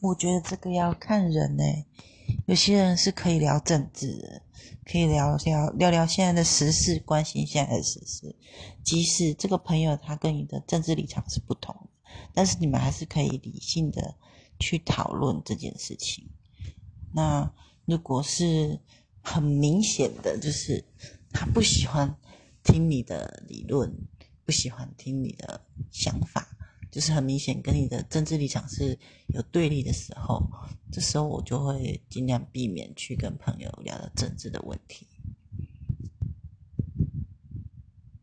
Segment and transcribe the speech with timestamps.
[0.00, 1.64] 我觉得这个要看人呢、
[2.46, 4.40] 有些人是可以聊政治，
[4.86, 8.34] 可以聊聊聊聊现在的时事，关心现在的时事。
[8.82, 11.88] 即使这个朋友他跟你的政治立场是不同，
[12.32, 14.14] 但是你们还是可以理性的
[14.58, 16.30] 去讨论这件事情。
[17.12, 17.52] 那
[17.84, 18.80] 如果是
[19.20, 20.82] 很明显的，就是
[21.30, 22.16] 他不喜欢
[22.64, 23.94] 听你的理论，
[24.46, 25.60] 不喜欢听你的
[25.90, 26.49] 想法，
[26.90, 28.98] 就是很明显跟你的政治立场是
[29.28, 30.42] 有对立的时候，
[30.90, 35.06] 这时候我就会尽量避免去跟朋友聊到政治的问题。